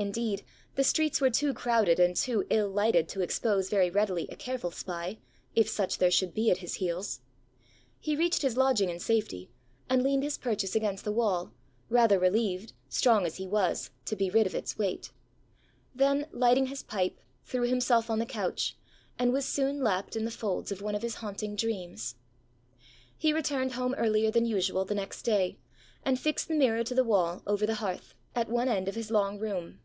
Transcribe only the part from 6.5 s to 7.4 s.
at his heels.